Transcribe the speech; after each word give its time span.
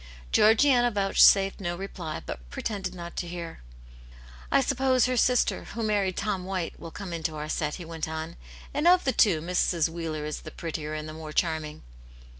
Georgiana 0.31 0.89
vouchsafed 0.89 1.59
no 1.59 1.75
reply, 1.75 2.23
but 2.25 2.49
pretended 2.49 2.95
not 2.95 3.15
to 3.15 3.27
hear." 3.27 3.61
I 4.51 4.59
suppose 4.59 5.05
her 5.05 5.15
sister, 5.15 5.65
who 5.65 5.83
married 5.83 6.17
Tom 6.17 6.43
White, 6.43 6.79
will 6.79 6.89
come 6.89 7.13
into 7.13 7.35
our 7.35 7.47
set," 7.47 7.75
he 7.75 7.85
went 7.85 8.09
on." 8.09 8.35
And 8.73 8.87
of 8.87 9.03
the 9.03 9.11
two, 9.13 9.41
Mrs. 9.43 9.89
Wheeler 9.89 10.25
is 10.25 10.39
the 10.41 10.49
prettier 10.49 10.95
and 10.95 11.07
the 11.07 11.13
more 11.13 11.33
charming." 11.33 11.83